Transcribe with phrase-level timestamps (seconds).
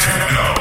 [0.00, 0.59] techno.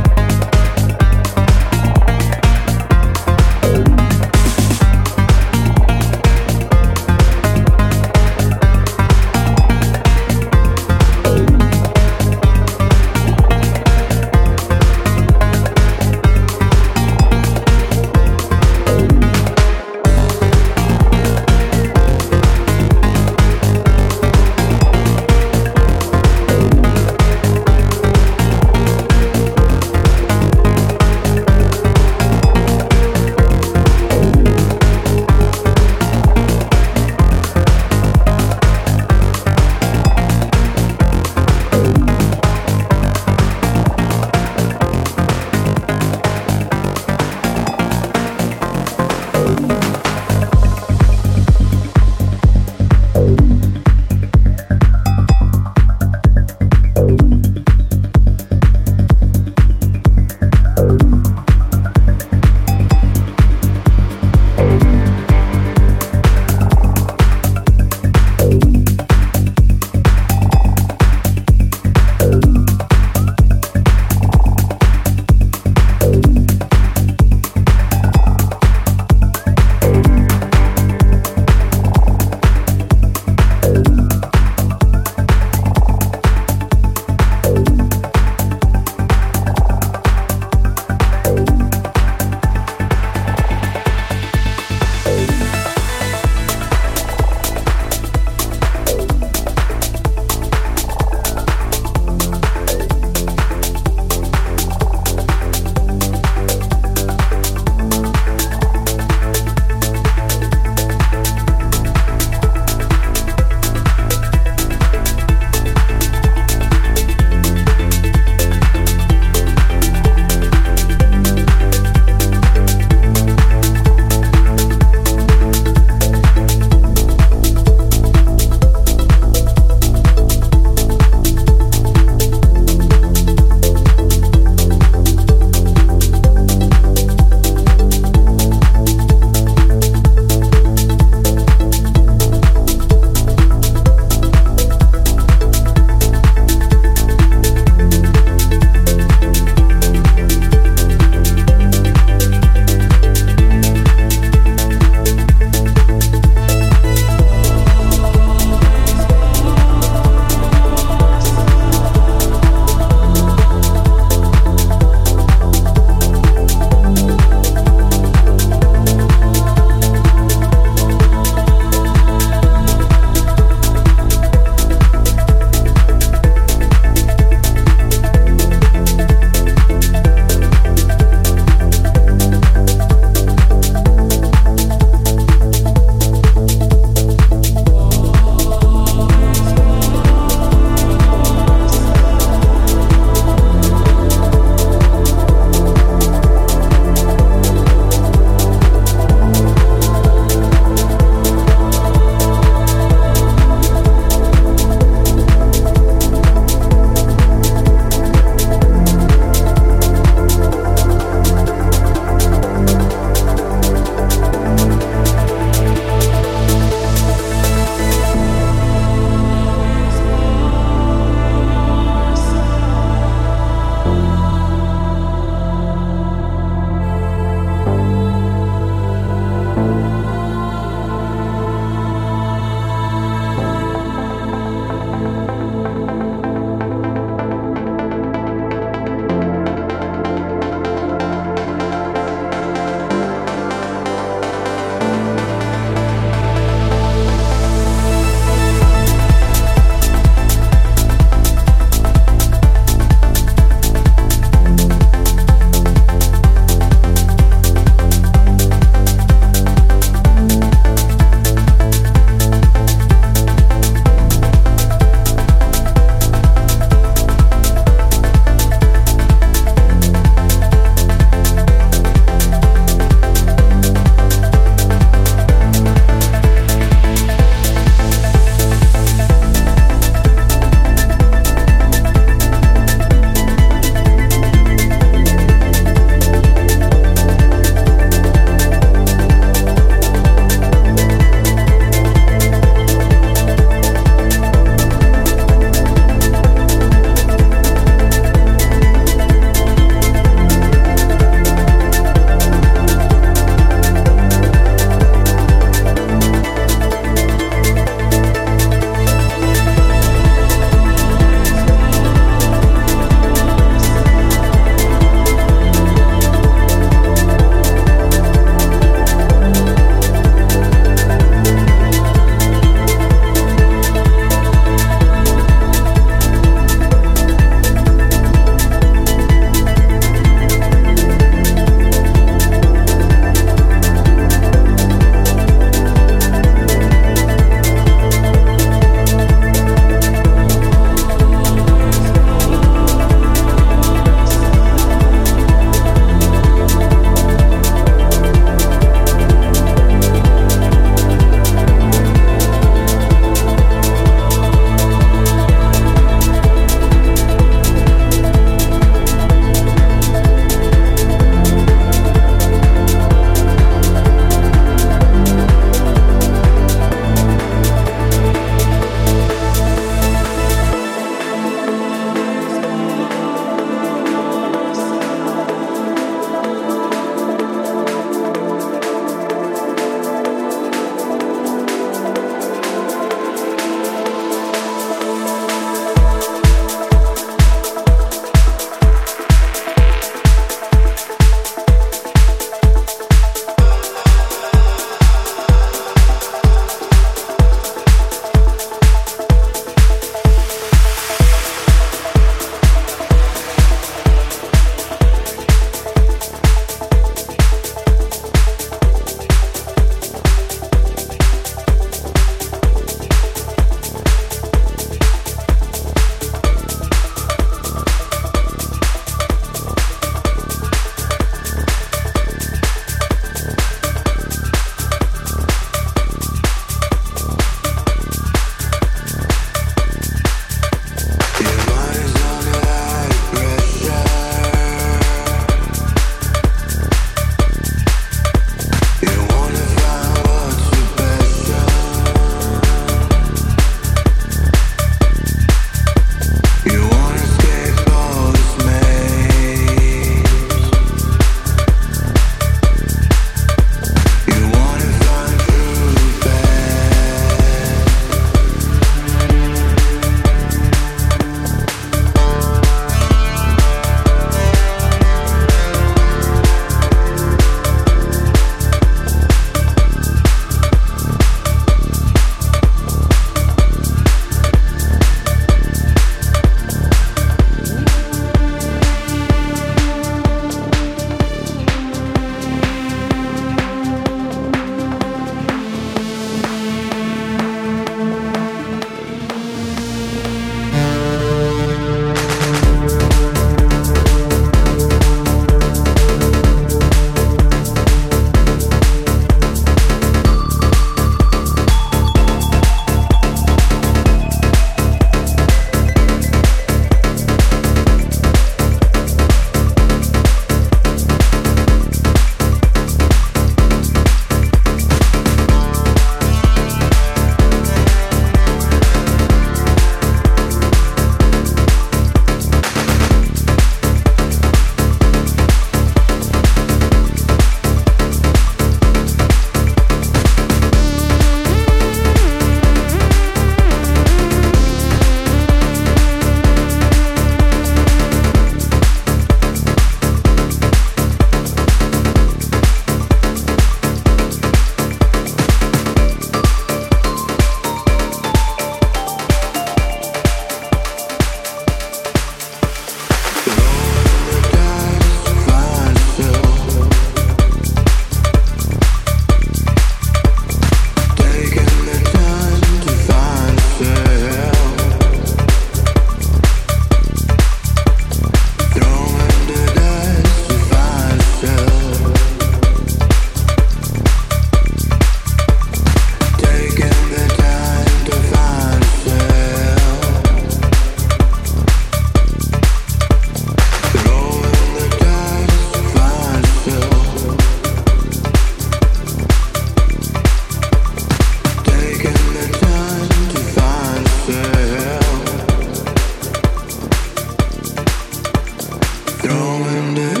[599.01, 600.00] throwing dirt.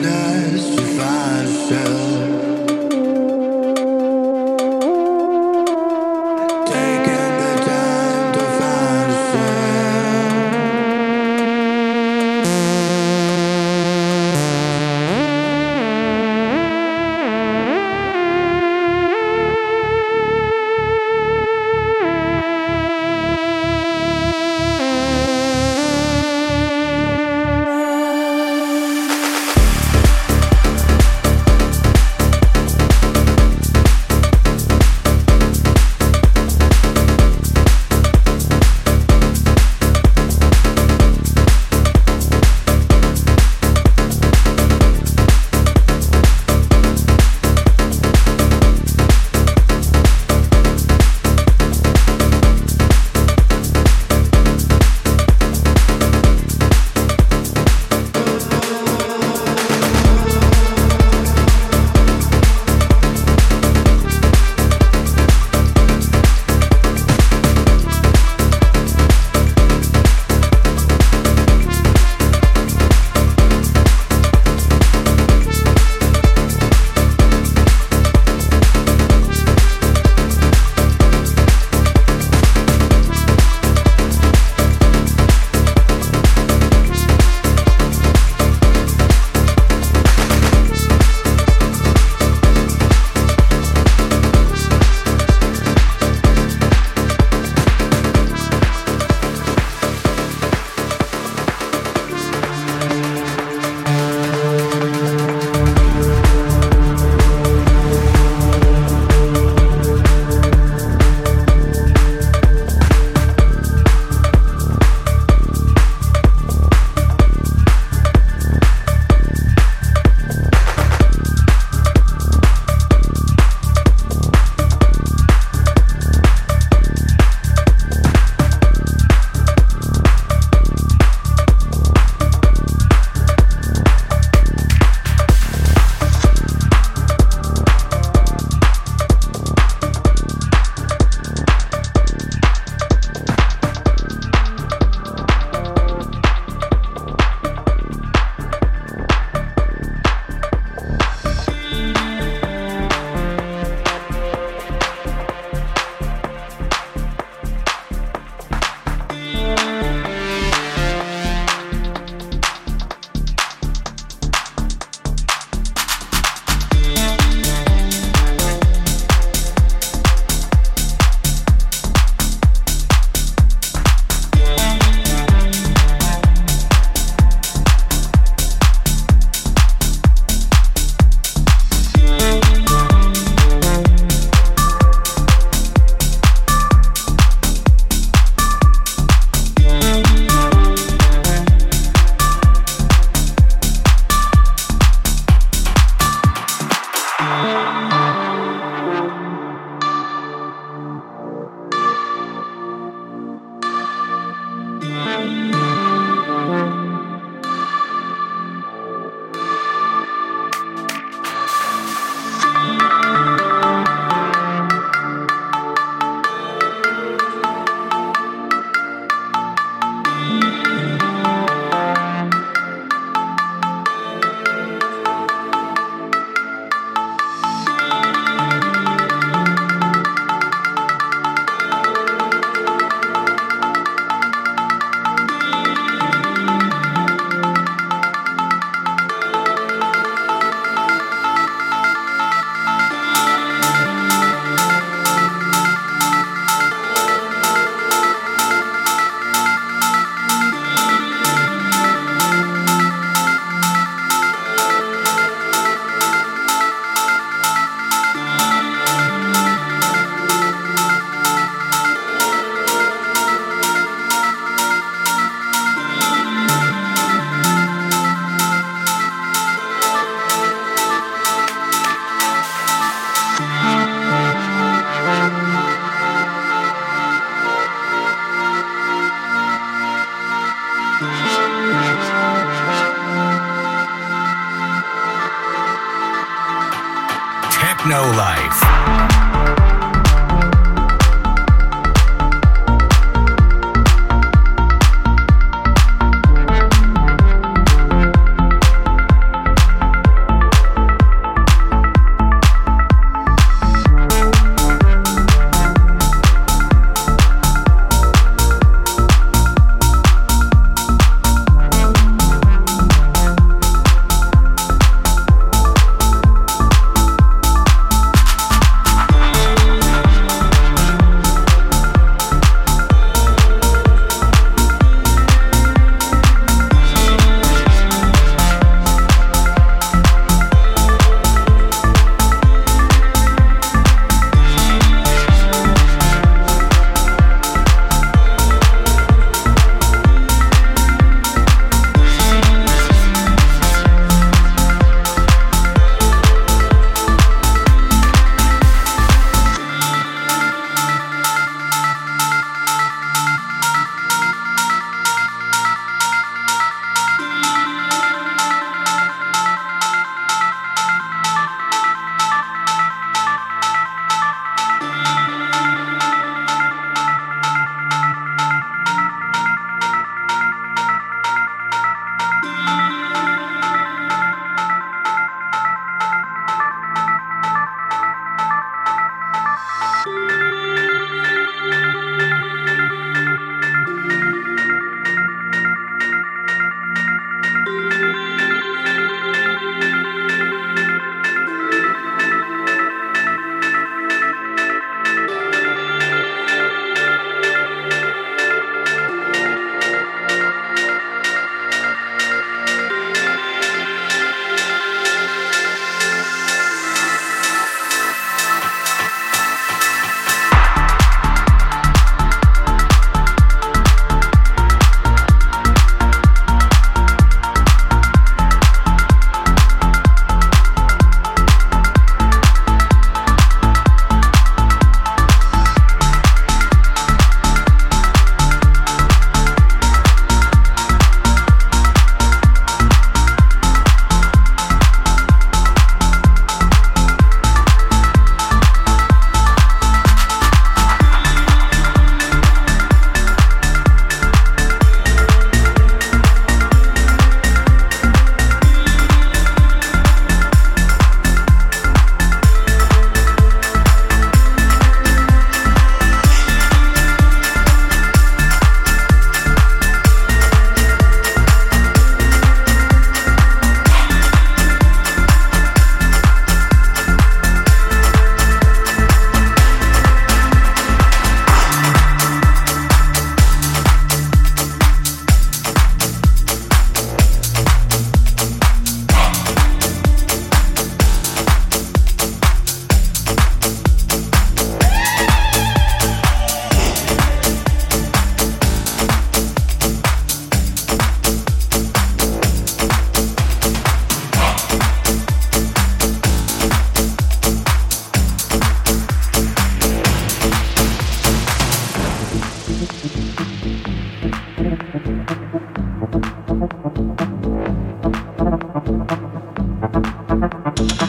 [510.77, 511.01] Thank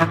[0.00, 0.09] you.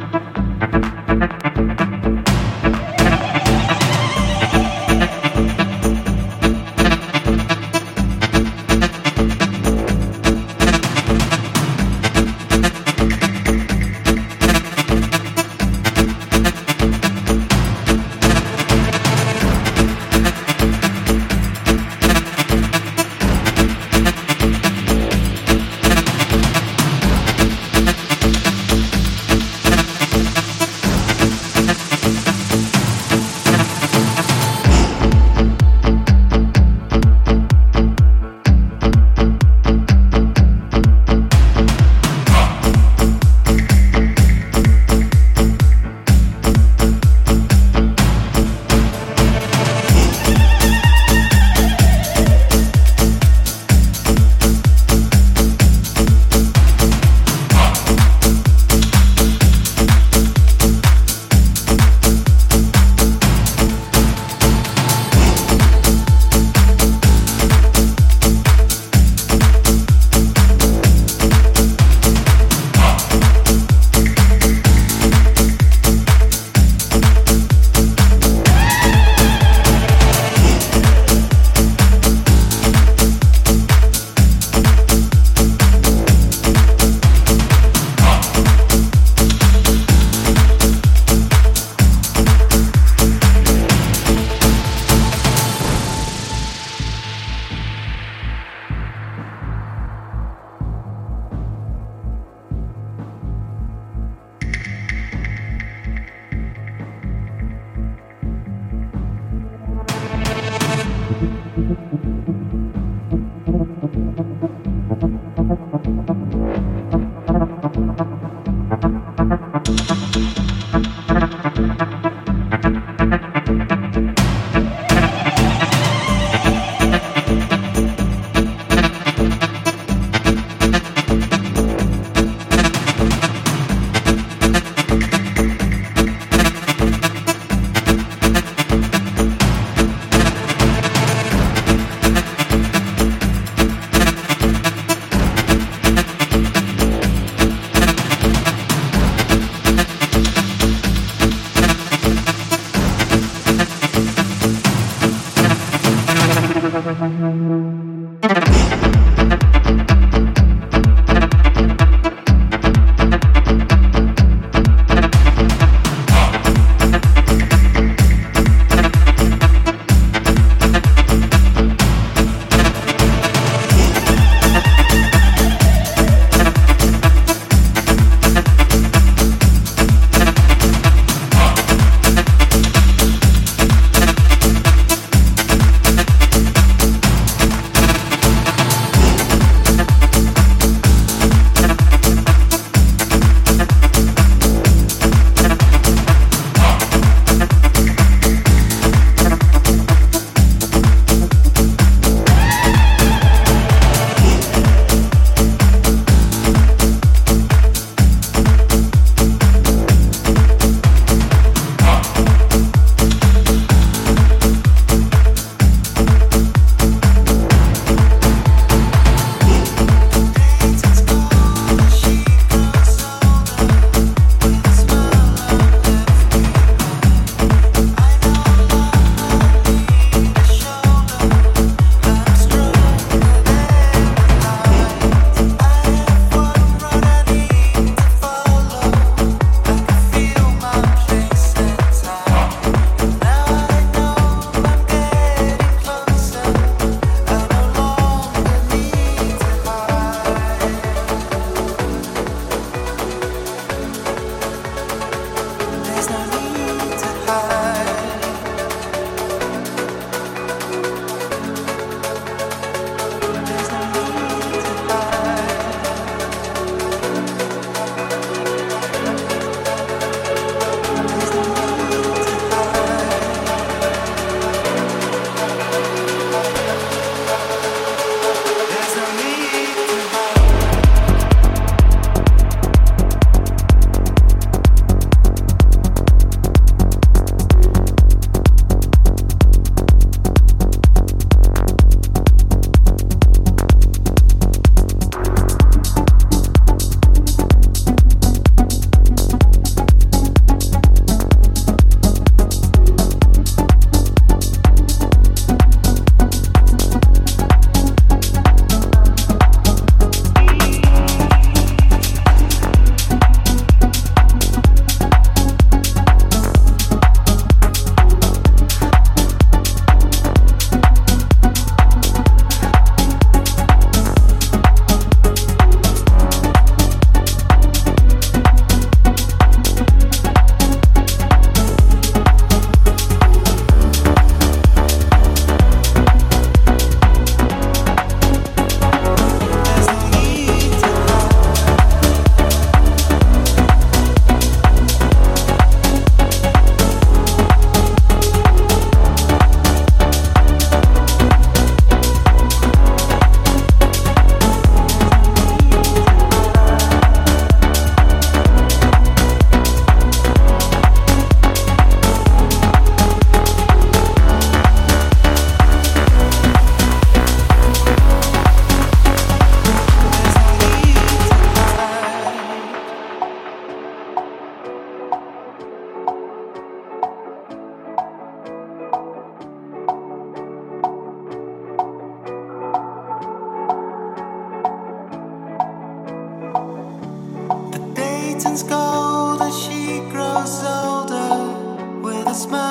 [392.29, 392.68] There's